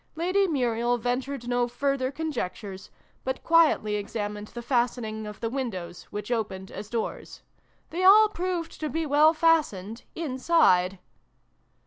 Lady 0.15 0.47
Muriel 0.47 0.97
ventured 0.97 1.47
no 1.47 1.67
further 1.67 2.11
conjectures, 2.11 2.89
but 3.23 3.43
quietly 3.43 3.97
examined 3.97 4.47
the 4.47 4.63
fastenings 4.63 5.27
of 5.27 5.39
the 5.41 5.47
windows, 5.51 6.05
which 6.05 6.31
opened 6.31 6.71
as 6.71 6.89
doors. 6.89 7.43
They 7.91 8.03
all 8.03 8.27
proved 8.27 8.79
to 8.79 8.89
be 8.89 9.05
well 9.05 9.31
fastened, 9.31 10.05
inside. 10.15 10.97